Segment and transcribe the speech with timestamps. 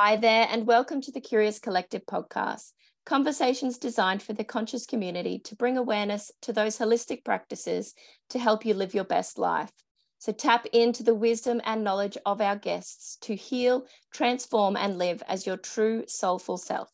[0.00, 2.70] Hi there, and welcome to the Curious Collective podcast.
[3.04, 7.94] Conversations designed for the conscious community to bring awareness to those holistic practices
[8.30, 9.72] to help you live your best life.
[10.20, 15.20] So tap into the wisdom and knowledge of our guests to heal, transform, and live
[15.26, 16.92] as your true soulful self.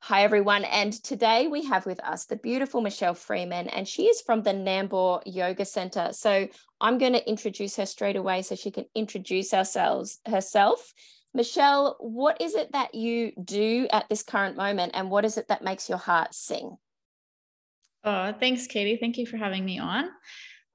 [0.00, 0.64] Hi, everyone.
[0.64, 4.54] And today we have with us the beautiful Michelle Freeman, and she is from the
[4.54, 6.08] Nambour Yoga Center.
[6.12, 6.48] So
[6.80, 10.94] I'm going to introduce her straight away so she can introduce ourselves herself
[11.34, 15.48] Michelle, what is it that you do at this current moment and what is it
[15.48, 16.76] that makes your heart sing?
[18.04, 18.98] Oh, thanks, Katie.
[19.00, 20.08] Thank you for having me on.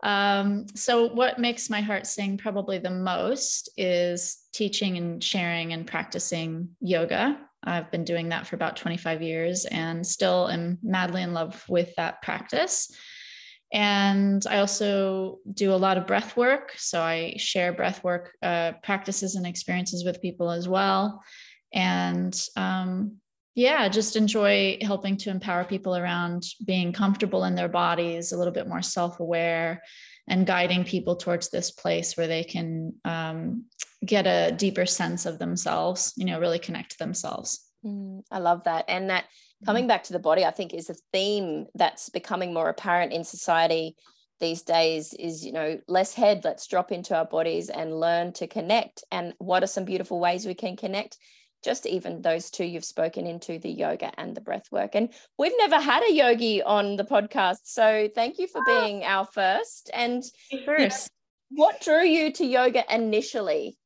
[0.04, 5.86] Um, so, what makes my heart sing probably the most is teaching and sharing and
[5.88, 7.38] practicing yoga.
[7.64, 11.94] I've been doing that for about 25 years and still am madly in love with
[11.96, 12.92] that practice.
[13.74, 16.74] And I also do a lot of breath work.
[16.78, 21.22] So I share breath work uh, practices and experiences with people as well.
[21.74, 23.18] And um,
[23.56, 28.54] yeah, just enjoy helping to empower people around being comfortable in their bodies, a little
[28.54, 29.84] bit more self aware,
[30.28, 33.66] and guiding people towards this place where they can um,
[34.06, 37.66] get a deeper sense of themselves, you know, really connect to themselves.
[37.86, 38.86] Mm, I love that.
[38.88, 39.26] And that
[39.66, 43.24] coming back to the body i think is a theme that's becoming more apparent in
[43.24, 43.96] society
[44.40, 48.48] these days is you know less head let's drop into our bodies and learn to
[48.48, 49.04] connect.
[49.12, 51.18] And what are some beautiful ways we can connect?
[51.64, 54.94] Just even those two you've spoken into the yoga and the breath work.
[54.94, 57.62] And we've never had a yogi on the podcast.
[57.64, 58.82] So thank you for ah.
[58.82, 59.90] being our first.
[59.94, 60.24] And
[60.66, 61.10] first.
[61.50, 63.78] what drew you to yoga initially?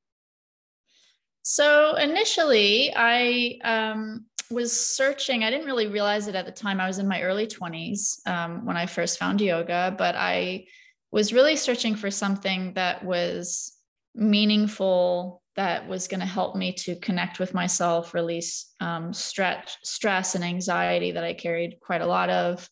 [1.43, 5.43] So initially i um was searching.
[5.43, 6.79] I didn't really realize it at the time.
[6.79, 10.65] I was in my early 20s um, when I first found yoga, but I
[11.11, 13.73] was really searching for something that was
[14.15, 20.35] meaningful, that was going to help me to connect with myself, release um, stretch, stress
[20.35, 22.69] and anxiety that I carried quite a lot of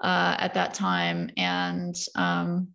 [0.00, 2.68] uh, at that time, and um,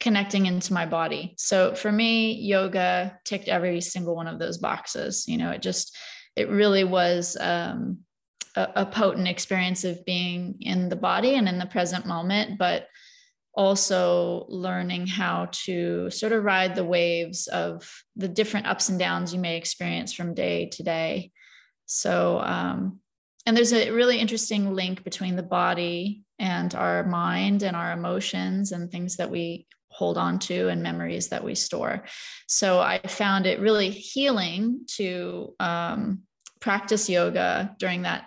[0.00, 1.34] connecting into my body.
[1.38, 5.28] So for me, yoga ticked every single one of those boxes.
[5.28, 5.96] You know, it just
[6.36, 7.98] it really was um,
[8.56, 12.86] a, a potent experience of being in the body and in the present moment, but
[13.54, 19.34] also learning how to sort of ride the waves of the different ups and downs
[19.34, 21.30] you may experience from day to day.
[21.86, 23.00] So, um,
[23.44, 28.72] and there's a really interesting link between the body and our mind and our emotions
[28.72, 32.04] and things that we hold on to and memories that we store.
[32.46, 36.22] So I found it really healing to um,
[36.60, 38.24] practice yoga during that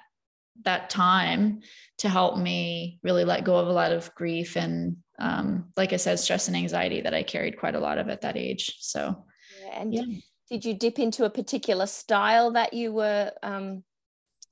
[0.63, 1.59] that time
[1.97, 5.97] to help me really let go of a lot of grief and um, like I
[5.97, 8.75] said, stress and anxiety that I carried quite a lot of at that age.
[8.79, 9.25] So,
[9.61, 10.03] yeah, and yeah.
[10.49, 13.83] did you dip into a particular style that you were um,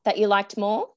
[0.06, 0.88] that you liked more?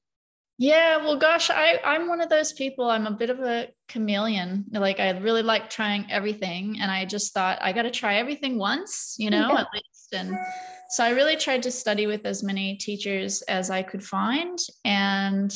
[0.59, 2.89] Yeah, well, gosh, I, I'm one of those people.
[2.89, 4.65] I'm a bit of a chameleon.
[4.71, 6.79] Like, I really like trying everything.
[6.81, 9.61] And I just thought, I got to try everything once, you know, yeah.
[9.61, 10.13] at least.
[10.13, 10.35] And
[10.89, 14.57] so I really tried to study with as many teachers as I could find.
[14.83, 15.55] And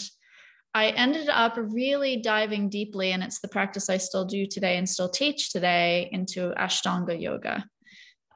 [0.74, 4.88] I ended up really diving deeply, and it's the practice I still do today and
[4.88, 7.66] still teach today into Ashtanga yoga.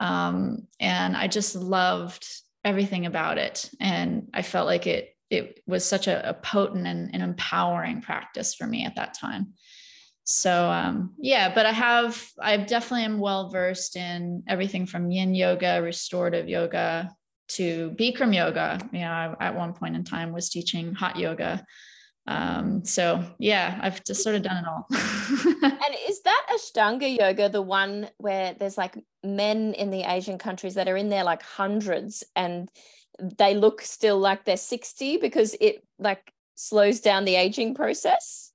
[0.00, 2.26] Um, and I just loved
[2.64, 3.70] everything about it.
[3.80, 8.54] And I felt like it it was such a, a potent and, and, empowering practice
[8.54, 9.54] for me at that time.
[10.24, 15.34] So um, yeah, but I have I definitely am well versed in everything from Yin
[15.34, 17.10] yoga, restorative yoga
[17.48, 18.80] to Bikram yoga.
[18.92, 21.64] You know, I, at one point in time was teaching hot yoga.
[22.28, 24.86] Um, so yeah, I've just sort of done it all.
[25.62, 30.74] and is that Ashtanga yoga the one where there's like men in the Asian countries
[30.74, 32.68] that are in there like hundreds and
[33.18, 38.52] they look still like they're 60 because it like slows down the aging process?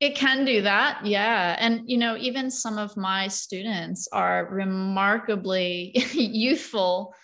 [0.00, 1.56] It can do that yeah.
[1.58, 7.14] And you know even some of my students are remarkably youthful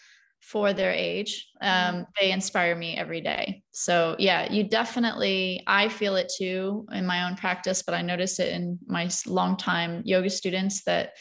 [0.41, 1.47] for their age.
[1.63, 1.97] Mm-hmm.
[1.97, 3.63] um, they inspire me every day.
[3.73, 8.39] So yeah you definitely i feel it too in my own practice but i notice
[8.39, 11.13] it in my long time yoga students that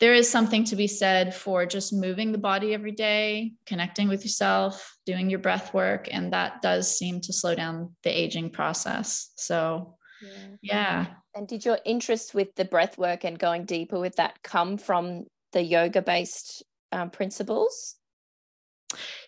[0.00, 4.24] there is something to be said for just moving the body every day, connecting with
[4.24, 6.08] yourself, doing your breath work.
[6.10, 9.30] And that does seem to slow down the aging process.
[9.36, 10.46] So, yeah.
[10.62, 11.06] yeah.
[11.34, 15.26] And did your interest with the breath work and going deeper with that come from
[15.52, 17.96] the yoga based um, principles?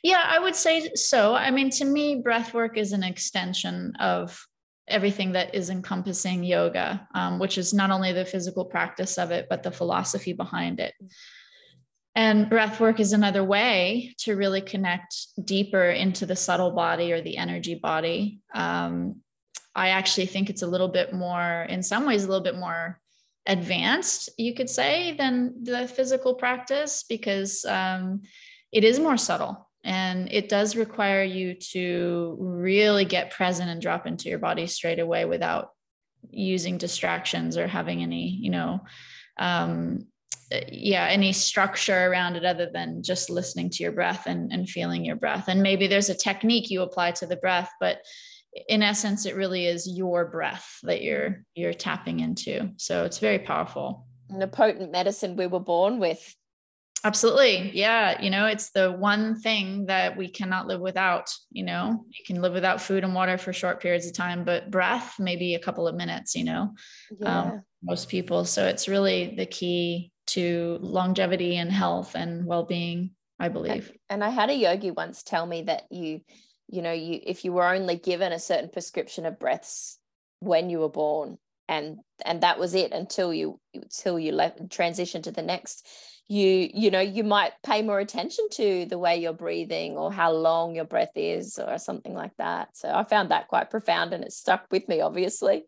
[0.02, 1.34] Yeah, I would say so.
[1.34, 4.44] I mean, to me, breath work is an extension of
[4.93, 9.47] everything that is encompassing yoga, um, which is not only the physical practice of it,
[9.49, 10.94] but the philosophy behind it.
[12.15, 17.21] and breath work is another way to really connect deeper into the subtle body or
[17.23, 19.17] the energy body um,
[19.75, 23.00] i actually think it's a little bit more in some ways a little bit more
[23.47, 28.23] advanced you could say than the physical practice because um,
[28.71, 34.06] it is more subtle and it does require you to really get present and drop
[34.06, 35.70] into your body straight away without
[36.31, 38.81] using distractions or having any you know
[39.38, 40.06] um,
[40.69, 45.05] yeah any structure around it other than just listening to your breath and, and feeling
[45.05, 45.49] your breath.
[45.49, 47.99] And maybe there's a technique you apply to the breath but
[48.69, 52.70] in essence it really is your breath that you're you're tapping into.
[52.76, 54.06] So it's very powerful.
[54.29, 56.34] And a potent medicine we were born with
[57.04, 57.70] absolutely.
[57.75, 62.04] Yeah you know it's the one thing that we cannot live without you know?
[62.08, 65.54] You can live without food and water for short periods of time but breath maybe
[65.54, 66.75] a couple of minutes you know
[67.20, 67.40] yeah.
[67.40, 68.44] um, most people.
[68.44, 73.10] So it's really the key to longevity and health and well-being
[73.40, 73.88] i believe.
[74.08, 76.20] and, and i had a yogi once tell me that you
[76.69, 79.98] you know you if you were only given a certain prescription of breaths
[80.38, 81.38] when you were born
[81.69, 85.87] and and that was it until you until you left transition to the next
[86.28, 90.32] you you know you might pay more attention to the way you're breathing or how
[90.32, 92.76] long your breath is or something like that.
[92.76, 95.64] So i found that quite profound and it stuck with me obviously.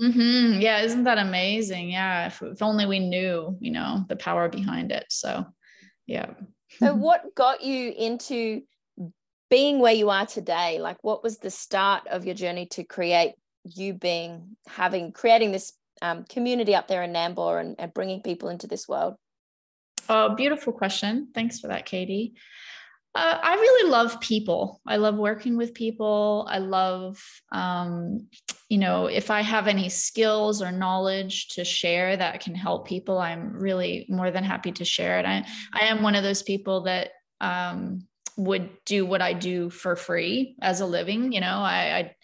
[0.00, 0.60] Mm-hmm.
[0.60, 1.90] yeah isn't that amazing?
[1.90, 5.06] Yeah if, if only we knew you know the power behind it.
[5.08, 5.46] So
[6.06, 6.30] yeah.
[6.78, 8.62] So what got you into
[9.50, 10.78] being where you are today?
[10.78, 13.34] Like what was the start of your journey to create
[13.64, 18.48] you being having creating this um, community up there in Nambour and, and bringing people
[18.48, 19.14] into this world
[20.08, 21.28] Oh, beautiful question.
[21.34, 22.34] Thanks for that, Katie.
[23.14, 24.80] Uh, I really love people.
[24.86, 26.46] I love working with people.
[26.50, 27.22] I love,
[27.52, 28.26] um,
[28.70, 33.18] you know, if I have any skills or knowledge to share that can help people,
[33.18, 35.26] I'm really more than happy to share it.
[35.26, 35.44] I,
[35.74, 37.10] I am one of those people that
[37.42, 38.06] um,
[38.38, 41.32] would do what I do for free as a living.
[41.32, 42.14] You know, I, I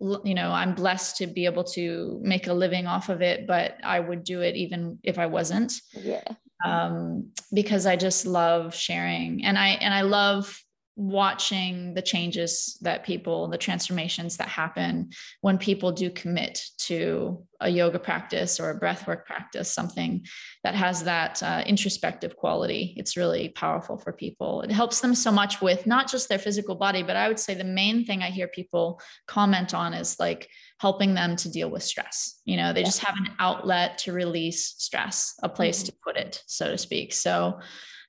[0.00, 3.74] you know i'm blessed to be able to make a living off of it but
[3.82, 6.22] i would do it even if i wasn't yeah
[6.64, 9.44] um, because I just love sharing.
[9.44, 10.62] And I and I love
[10.98, 15.08] watching the changes that people the transformations that happen
[15.42, 20.26] when people do commit to a yoga practice or a breathwork practice something
[20.64, 25.30] that has that uh, introspective quality it's really powerful for people it helps them so
[25.30, 28.30] much with not just their physical body but i would say the main thing i
[28.30, 30.48] hear people comment on is like
[30.80, 32.40] helping them to deal with stress.
[32.44, 32.86] You know, they yeah.
[32.86, 35.86] just have an outlet to release stress, a place mm-hmm.
[35.86, 37.12] to put it, so to speak.
[37.12, 37.58] So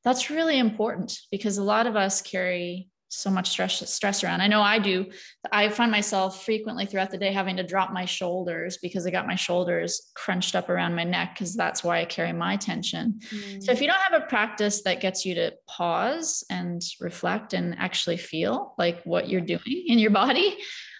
[0.03, 4.41] that's really important because a lot of us carry so much stress stress around.
[4.41, 5.07] I know I do.
[5.51, 9.27] I find myself frequently throughout the day having to drop my shoulders because I got
[9.27, 13.19] my shoulders crunched up around my neck because that's why I carry my tension.
[13.31, 13.63] Mm.
[13.63, 17.75] So if you don't have a practice that gets you to pause and reflect and
[17.79, 20.57] actually feel like what you're doing in your body,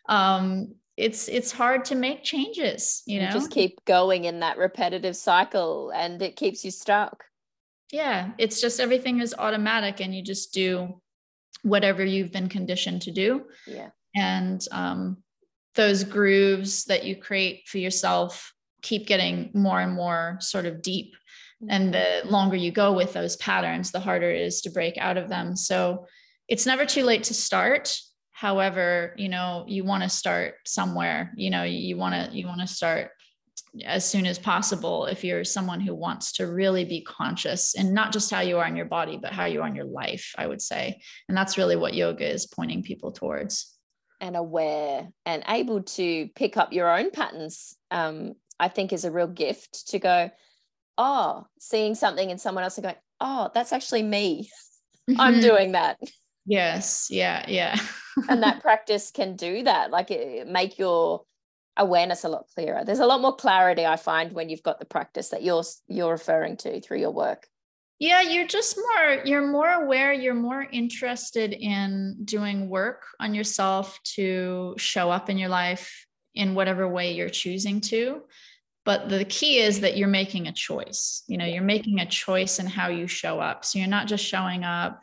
[0.10, 4.57] um, it's it's hard to make changes you know you just keep going in that
[4.57, 7.24] repetitive cycle and it keeps you stuck
[7.91, 11.00] yeah it's just everything is automatic and you just do
[11.63, 13.45] whatever you've been conditioned to do.
[13.68, 13.89] Yeah.
[14.15, 15.18] And um,
[15.75, 21.15] those grooves that you create for yourself keep getting more and more sort of deep.
[21.68, 22.29] And the mm-hmm.
[22.29, 25.55] longer you go with those patterns the harder it is to break out of them.
[25.55, 26.08] So
[26.48, 28.00] it's never too late to start.
[28.31, 31.34] However you know you want to start somewhere.
[31.36, 33.12] You know you want to you want to start
[33.85, 38.11] as soon as possible if you're someone who wants to really be conscious and not
[38.11, 40.45] just how you are in your body but how you are in your life i
[40.45, 43.75] would say and that's really what yoga is pointing people towards
[44.21, 49.11] and aware and able to pick up your own patterns um, i think is a
[49.11, 50.29] real gift to go
[50.97, 54.49] oh seeing something in someone else and going oh that's actually me
[55.09, 55.19] mm-hmm.
[55.21, 55.97] i'm doing that
[56.49, 57.09] Yes.
[57.11, 57.45] Yeah.
[57.47, 57.77] Yeah.
[58.29, 59.91] and that practice can do that.
[59.91, 61.21] Like it, make your
[61.79, 62.83] awareness a lot clearer.
[62.86, 66.12] There's a lot more clarity I find when you've got the practice that you're you're
[66.12, 67.48] referring to through your work.
[67.98, 74.00] Yeah, you're just more you're more aware, you're more interested in doing work on yourself
[74.15, 76.05] to show up in your life
[76.36, 78.21] in whatever way you're choosing to.
[78.86, 81.24] But the key is that you're making a choice.
[81.27, 83.65] You know, you're making a choice in how you show up.
[83.65, 85.01] So you're not just showing up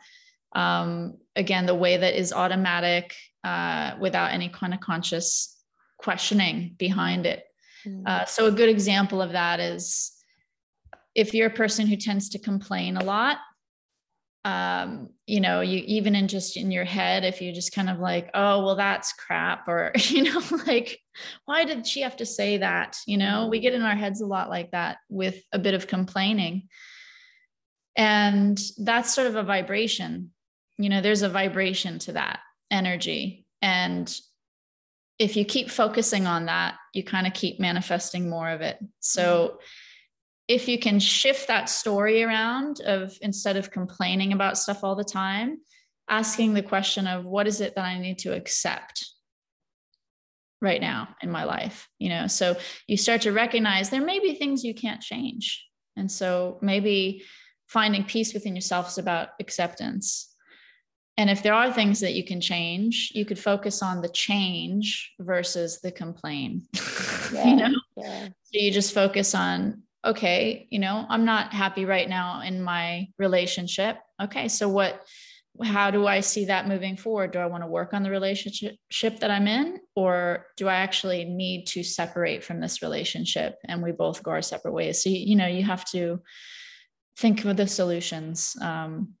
[0.53, 5.56] um, again the way that is automatic uh, without any kind of conscious
[5.97, 7.43] questioning behind it
[7.85, 8.07] mm.
[8.07, 10.11] uh, so a good example of that is
[11.15, 13.37] if you're a person who tends to complain a lot
[14.45, 17.99] um, you know you even in just in your head if you just kind of
[17.99, 20.99] like oh well that's crap or you know like
[21.45, 24.25] why did she have to say that you know we get in our heads a
[24.25, 26.69] lot like that with a bit of complaining
[27.97, 30.31] And that's sort of a vibration.
[30.77, 32.39] You know, there's a vibration to that
[32.69, 33.45] energy.
[33.61, 34.07] And
[35.19, 38.77] if you keep focusing on that, you kind of keep manifesting more of it.
[38.99, 39.57] So mm-hmm.
[40.47, 45.03] if you can shift that story around of instead of complaining about stuff all the
[45.03, 45.57] time,
[46.09, 49.05] asking the question of what is it that I need to accept
[50.61, 52.57] right now in my life you know so
[52.87, 55.63] you start to recognize there may be things you can't change
[55.95, 57.23] and so maybe
[57.67, 60.33] finding peace within yourself is about acceptance
[61.17, 65.13] and if there are things that you can change you could focus on the change
[65.19, 66.67] versus the complain
[67.33, 68.25] yeah, you know yeah.
[68.25, 73.07] so you just focus on okay you know i'm not happy right now in my
[73.17, 75.05] relationship okay so what
[75.63, 77.31] how do I see that moving forward?
[77.31, 78.77] Do I want to work on the relationship
[79.19, 83.91] that I'm in, or do I actually need to separate from this relationship and we
[83.91, 85.01] both go our separate ways?
[85.01, 86.21] So, you know, you have to
[87.17, 88.55] think of the solutions.
[88.61, 89.13] Um,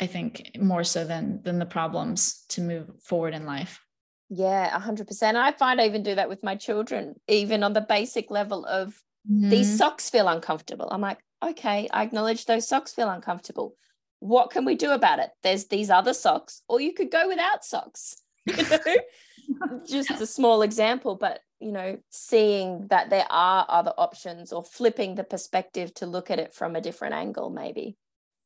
[0.00, 3.80] I think more so than than the problems to move forward in life.
[4.28, 5.36] Yeah, hundred percent.
[5.36, 8.88] I find I even do that with my children, even on the basic level of
[9.30, 9.50] mm-hmm.
[9.50, 10.88] these socks feel uncomfortable.
[10.90, 13.76] I'm like, okay, I acknowledge those socks feel uncomfortable
[14.20, 15.30] what can we do about it?
[15.42, 18.16] There's these other socks, or you could go without socks.
[19.86, 25.14] Just a small example, but you know, seeing that there are other options or flipping
[25.14, 27.96] the perspective to look at it from a different angle, maybe.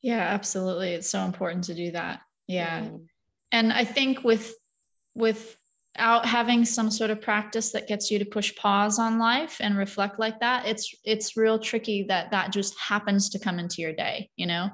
[0.02, 0.92] Yeah, absolutely.
[0.92, 2.21] It's so important to do that.
[2.47, 2.80] Yeah.
[2.80, 3.07] Mm.
[3.52, 4.54] And I think with
[5.14, 9.76] without having some sort of practice that gets you to push pause on life and
[9.76, 13.92] reflect like that, it's it's real tricky that that just happens to come into your
[13.92, 14.71] day, you know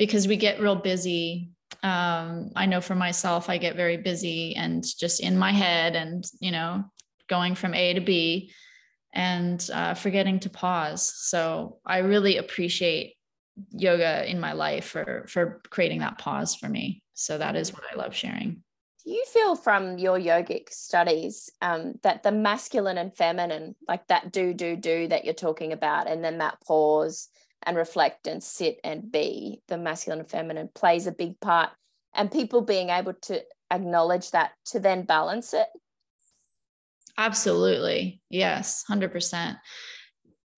[0.00, 1.50] because we get real busy
[1.84, 6.24] um, i know for myself i get very busy and just in my head and
[6.40, 6.82] you know
[7.28, 8.52] going from a to b
[9.14, 13.14] and uh, forgetting to pause so i really appreciate
[13.70, 17.02] yoga in my life for for creating that pause for me.
[17.14, 18.62] So that is what i love sharing.
[19.04, 24.30] Do you feel from your yogic studies um, that the masculine and feminine like that
[24.32, 27.28] do do do that you're talking about and then that pause
[27.62, 31.70] and reflect and sit and be the masculine and feminine plays a big part
[32.14, 35.68] and people being able to acknowledge that to then balance it?
[37.16, 38.20] Absolutely.
[38.28, 39.56] Yes 100%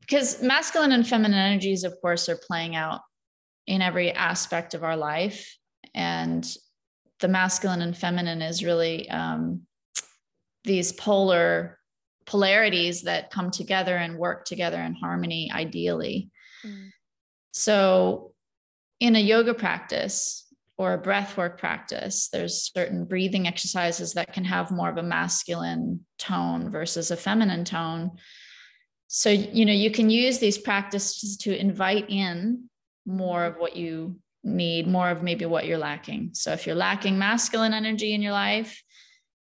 [0.03, 3.01] because masculine and feminine energies of course are playing out
[3.67, 5.57] in every aspect of our life
[5.95, 6.55] and
[7.21, 9.63] the masculine and feminine is really um,
[10.65, 11.79] these polar
[12.27, 16.31] polarities that come together and work together in harmony ideally
[16.65, 16.91] Mm.
[17.53, 18.33] So,
[19.01, 20.47] in a yoga practice
[20.79, 26.07] or a breathwork practice, there's certain breathing exercises that can have more of a masculine
[26.19, 28.13] tone versus a feminine tone.
[29.14, 32.71] So, you know, you can use these practices to invite in
[33.04, 36.31] more of what you need, more of maybe what you're lacking.
[36.33, 38.83] So, if you're lacking masculine energy in your life,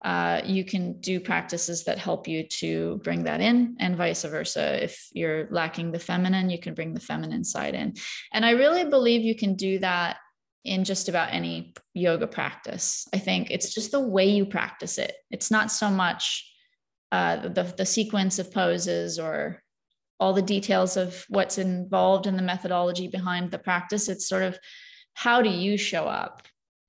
[0.05, 4.81] uh, you can do practices that help you to bring that in and vice versa.
[4.81, 7.95] If you're lacking the feminine you can bring the feminine side in.
[8.31, 10.17] And i really believe you can do that
[10.63, 13.05] in just about any yoga practice.
[13.13, 15.13] I think it's just the way you practice it.
[15.29, 16.46] It's not so much
[17.11, 19.61] uh, the, the sequence of poses or
[20.19, 24.57] all the details of what's involved in the methodology behind the practice it's sort of
[25.13, 26.43] how do you show up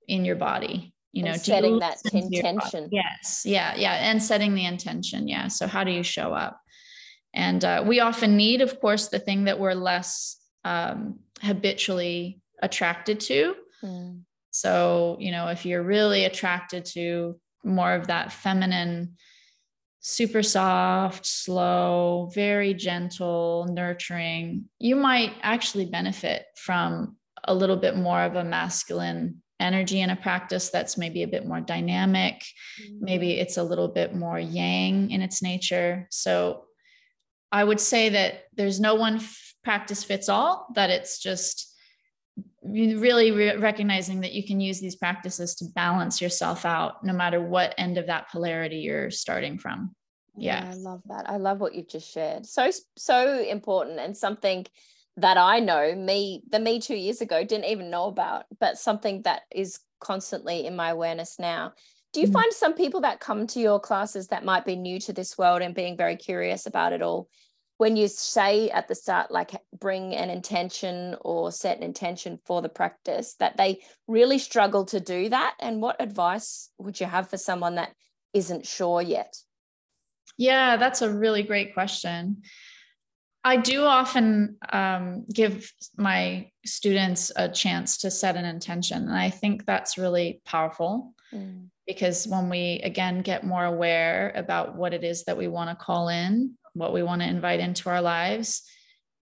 [0.07, 2.89] in your body you know setting that intention.
[2.91, 5.47] Yes yeah yeah and setting the intention yeah.
[5.47, 6.59] So how do you show up?
[7.33, 13.19] And uh, we often need of course the thing that we're less um, habitually attracted
[13.21, 13.55] to.
[13.81, 14.23] Mm.
[14.51, 19.15] so you know if you're really attracted to more of that feminine
[20.01, 28.21] super soft slow very gentle nurturing you might actually benefit from a little bit more
[28.21, 32.45] of a masculine energy in a practice that's maybe a bit more dynamic.
[32.81, 33.05] Mm-hmm.
[33.05, 36.07] Maybe it's a little bit more yang in its nature.
[36.11, 36.65] So
[37.51, 41.68] I would say that there's no one f- practice fits all, that it's just
[42.63, 47.41] really re- recognizing that you can use these practices to balance yourself out no matter
[47.41, 49.95] what end of that polarity you're starting from.
[50.35, 50.65] Yeah.
[50.65, 51.29] yeah I love that.
[51.29, 52.45] I love what you've just shared.
[52.45, 54.65] So, so important and something
[55.17, 59.21] that I know, me, the me two years ago didn't even know about, but something
[59.23, 61.73] that is constantly in my awareness now.
[62.13, 62.33] Do you mm.
[62.33, 65.61] find some people that come to your classes that might be new to this world
[65.61, 67.29] and being very curious about it all?
[67.79, 72.61] When you say at the start, like bring an intention or set an intention for
[72.61, 75.55] the practice, that they really struggle to do that?
[75.61, 77.93] And what advice would you have for someone that
[78.33, 79.33] isn't sure yet?
[80.37, 82.43] Yeah, that's a really great question.
[83.43, 89.03] I do often um, give my students a chance to set an intention.
[89.03, 91.67] And I think that's really powerful mm.
[91.87, 95.83] because when we, again, get more aware about what it is that we want to
[95.83, 98.63] call in, what we want to invite into our lives,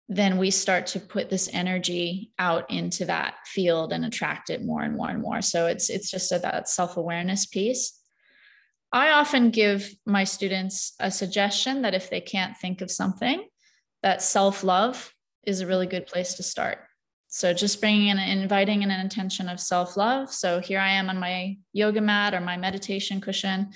[0.07, 4.83] then we start to put this energy out into that field and attract it more
[4.83, 5.41] and more and more.
[5.41, 8.00] So it's it's just a, that self-awareness piece.
[8.91, 13.47] I often give my students a suggestion that if they can't think of something,
[14.03, 15.12] that self-love
[15.43, 16.79] is a really good place to start.
[17.27, 20.31] So just bringing in an inviting in an intention of self-love.
[20.31, 23.71] So here I am on my yoga mat or my meditation cushion.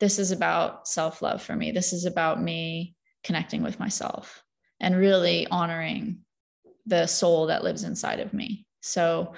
[0.00, 1.72] This is about self-love for me.
[1.72, 2.93] This is about me
[3.24, 4.44] connecting with myself
[4.80, 6.18] and really honoring
[6.86, 8.66] the soul that lives inside of me.
[8.82, 9.34] So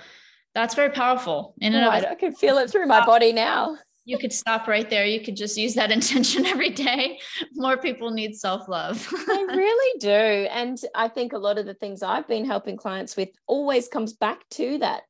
[0.55, 1.55] that's very powerful.
[1.61, 3.77] In oh, I can feel it through my body now.
[4.05, 5.05] You could stop right there.
[5.05, 7.19] You could just use that intention every day.
[7.55, 9.07] More people need self love.
[9.13, 10.09] I really do.
[10.09, 14.13] And I think a lot of the things I've been helping clients with always comes
[14.15, 15.03] back to that,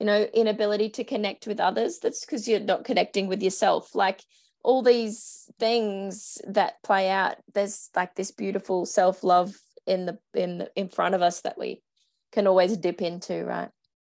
[0.00, 1.98] you know, inability to connect with others.
[2.02, 3.94] That's because you're not connecting with yourself.
[3.94, 4.22] Like
[4.62, 9.54] all these things that play out, there's like this beautiful self love
[9.88, 11.82] in the in the, in front of us that we
[12.30, 13.70] can always dip into right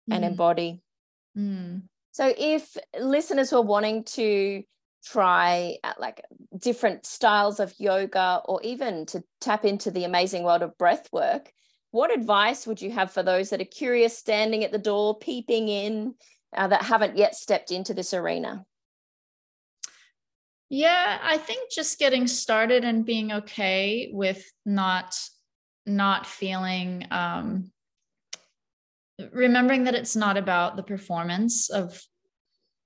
[0.09, 0.15] mm.
[0.15, 0.81] and embody
[1.37, 1.81] mm.
[2.11, 4.63] so if listeners were wanting to
[5.05, 6.21] try uh, like
[6.57, 11.51] different styles of yoga or even to tap into the amazing world of breath work
[11.91, 15.67] what advice would you have for those that are curious standing at the door peeping
[15.67, 16.15] in
[16.55, 18.65] uh, that haven't yet stepped into this arena
[20.75, 25.17] yeah, I think just getting started and being okay with not
[25.85, 27.71] not feeling um,
[29.31, 32.01] remembering that it's not about the performance of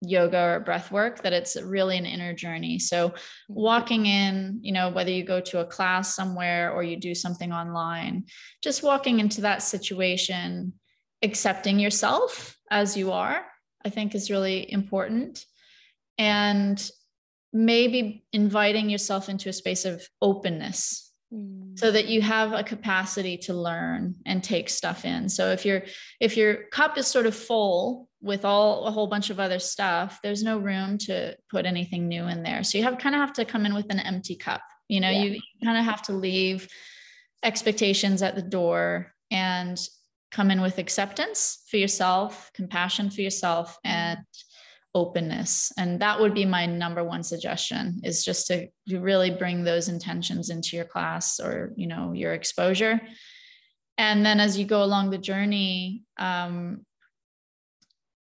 [0.01, 2.77] yoga or breath work that it's really an inner journey.
[2.77, 3.15] So
[3.47, 7.51] walking in you know whether you go to a class somewhere or you do something
[7.51, 8.25] online
[8.63, 10.73] just walking into that situation
[11.23, 13.43] accepting yourself as you are
[13.83, 15.43] i think is really important.
[16.19, 16.91] And
[17.51, 21.93] maybe inviting yourself into a space of openness so mm.
[21.93, 25.29] that you have a capacity to learn and take stuff in.
[25.29, 25.83] So if your
[26.19, 30.19] if your cup is sort of full with all a whole bunch of other stuff
[30.23, 32.63] there's no room to put anything new in there.
[32.63, 35.09] So you have kind of have to come in with an empty cup you know
[35.09, 35.23] yeah.
[35.23, 36.67] you kind of have to leave
[37.43, 39.79] expectations at the door and
[40.31, 44.19] come in with acceptance for yourself compassion for yourself and
[44.95, 45.71] openness.
[45.77, 49.87] And that would be my number one suggestion is just to, to really bring those
[49.87, 52.99] intentions into your class or you know your exposure.
[53.97, 56.85] And then as you go along the journey um,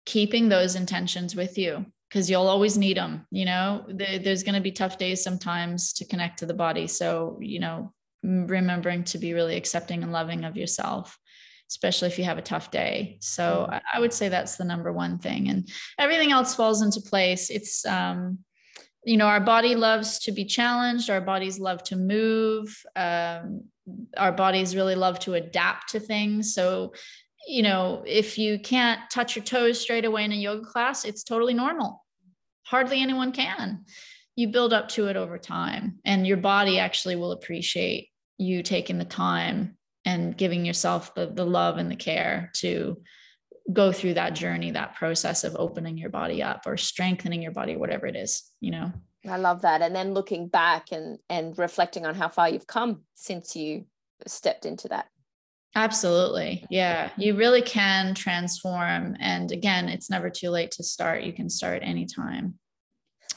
[0.05, 3.85] keeping those intentions with you because you'll always need them you know?
[3.89, 6.87] The, there's going to be tough days sometimes to connect to the body.
[6.87, 11.19] So you know remembering to be really accepting and loving of yourself
[11.73, 13.17] especially if you have a tough day.
[13.21, 13.81] So mm.
[13.95, 15.49] I, would say that's the number one thing.
[15.49, 15.67] And
[15.99, 17.49] everything else falls into place.
[17.49, 18.41] It's, um,
[19.05, 23.65] you know, our body loves to be challenged, our bodies love to move, um,
[24.19, 26.55] our bodies really love to adapt to things.
[26.55, 26.93] So,
[27.49, 31.25] you know, if you can't touch your toes straight away in a yoga class, it's
[31.25, 32.05] totally normal.
[32.65, 33.87] Hardly anyone can.
[34.37, 38.09] You build up to it over time, and your body actually will appreciate
[38.39, 43.01] you taking the time and giving yourself the, the love and the care to
[43.73, 47.77] go through that journey that process of opening your body up or strengthening your body
[47.77, 48.93] whatever it is you know?
[49.29, 49.83] I love that.
[49.83, 53.85] And then looking back and and reflecting on how far you've come since you
[54.27, 55.07] stepped into that.
[55.75, 56.67] Absolutely.
[56.69, 57.11] Yeah.
[57.17, 59.17] You really can transform.
[59.21, 61.23] And again it's never too late to start.
[61.23, 62.55] You can start anytime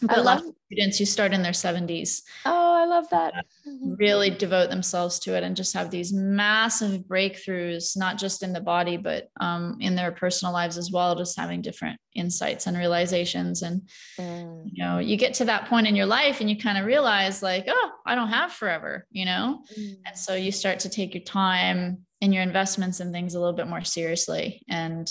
[0.01, 2.21] but I love students who start in their 70s.
[2.45, 3.33] Oh, I love that.
[3.67, 3.93] Mm-hmm.
[3.95, 8.61] really devote themselves to it and just have these massive breakthroughs, not just in the
[8.61, 13.61] body, but um, in their personal lives as well, just having different insights and realizations.
[13.61, 13.81] And,
[14.19, 14.63] mm.
[14.71, 17.41] you know, you get to that point in your life and you kind of realize,
[17.41, 19.63] like, oh, I don't have forever, you know?
[19.77, 19.97] Mm.
[20.05, 23.55] And so you start to take your time and your investments and things a little
[23.55, 24.63] bit more seriously.
[24.69, 25.07] And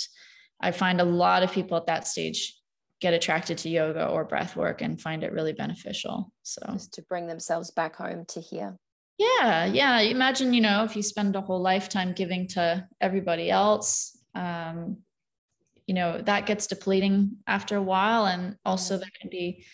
[0.61, 2.55] I find a lot of people at that stage
[3.05, 6.33] get attracted to yoga or breath work and find it really beneficial.
[6.43, 8.79] So just to bring themselves back home to here.
[9.19, 10.01] Yeah, yeah.
[10.01, 14.97] Imagine, you know, if you spend a whole lifetime giving to everybody else, um,
[15.87, 18.25] you know, that gets depleting after a while.
[18.25, 19.67] And also there can be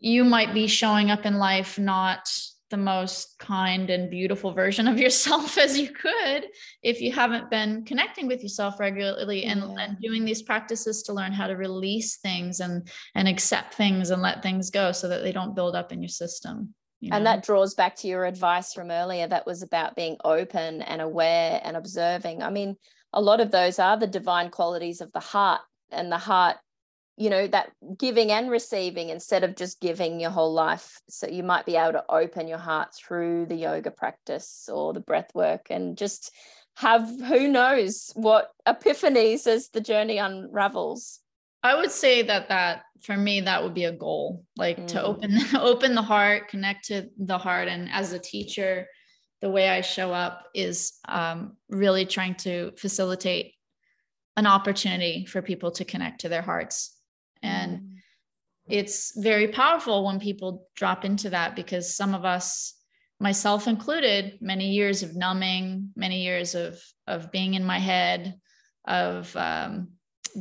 [0.00, 2.28] you might be showing up in life not
[2.74, 6.46] the most kind and beautiful version of yourself as you could
[6.82, 9.84] if you haven't been connecting with yourself regularly and, yeah.
[9.84, 14.20] and doing these practices to learn how to release things and and accept things and
[14.20, 17.16] let things go so that they don't build up in your system You know?
[17.16, 21.00] And that draws back to your advice from earlier that was about being open and
[21.00, 22.42] aware and observing.
[22.42, 22.76] I mean,
[23.12, 25.60] a lot of those are the divine qualities of the heart,
[25.92, 26.56] and the heart,
[27.16, 31.00] you know, that giving and receiving instead of just giving your whole life.
[31.08, 35.00] So you might be able to open your heart through the yoga practice or the
[35.00, 36.32] breath work and just
[36.76, 41.20] have who knows what epiphanies as the journey unravels.
[41.62, 44.88] I would say that that for me that would be a goal, like mm.
[44.88, 48.86] to open open the heart, connect to the heart, and as a teacher,
[49.40, 53.54] the way I show up is um, really trying to facilitate
[54.36, 56.98] an opportunity for people to connect to their hearts,
[57.44, 57.88] and mm.
[58.68, 62.74] it's very powerful when people drop into that because some of us
[63.20, 68.34] myself included many years of numbing many years of of being in my head
[68.86, 69.88] of um,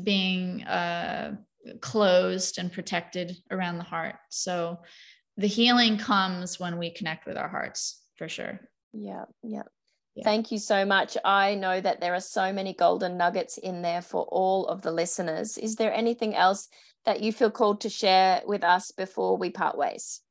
[0.04, 1.36] being uh,
[1.82, 4.16] closed and protected around the heart.
[4.30, 4.80] So
[5.38, 8.60] the healing comes when we connect with our hearts for sure.
[8.94, 9.64] Yeah, yeah.
[10.16, 10.26] Yeah.
[10.26, 11.18] Thank you so much.
[11.26, 14.92] I know that there are so many golden nuggets in there for all of the
[14.92, 15.58] listeners.
[15.58, 16.68] Is there anything else
[17.06, 20.22] that you feel called to share with us before we part ways?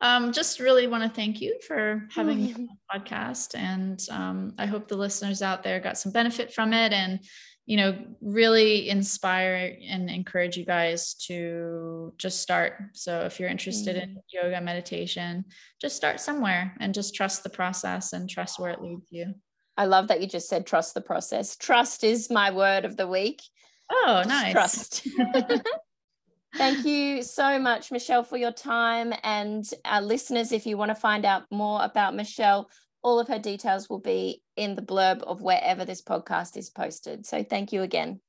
[0.00, 3.54] Um, just really want to thank you for having me on the podcast.
[3.54, 7.20] And um, I hope the listeners out there got some benefit from it and
[7.66, 12.74] you know, really inspire and encourage you guys to just start.
[12.92, 15.46] So if you're interested in yoga meditation,
[15.80, 19.34] just start somewhere and just trust the process and trust where it leads you.
[19.78, 21.56] I love that you just said trust the process.
[21.56, 23.40] Trust is my word of the week.
[23.90, 24.52] Oh, nice.
[24.52, 25.08] Trust.
[26.56, 29.12] Thank you so much, Michelle, for your time.
[29.24, 32.70] And our listeners, if you want to find out more about Michelle,
[33.02, 37.26] all of her details will be in the blurb of wherever this podcast is posted.
[37.26, 38.20] So thank you again.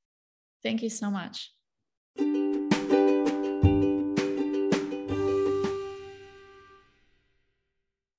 [0.63, 1.51] Thank you so much.